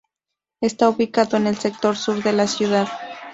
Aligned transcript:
Está 0.61 0.89
ubicado 0.89 1.37
en 1.37 1.45
el 1.45 1.57
sector 1.59 1.95
sur 1.95 2.23
de 2.23 2.33
la 2.33 2.47
ciudad. 2.47 2.87